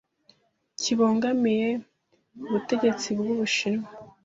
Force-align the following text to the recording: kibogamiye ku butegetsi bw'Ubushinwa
kibogamiye 0.79 1.69
ku 2.39 2.45
butegetsi 2.53 3.07
bw'Ubushinwa 3.17 3.87